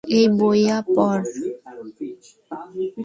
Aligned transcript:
এ 0.03 0.21
বইয়া 0.37 0.77
পর। 0.95 1.19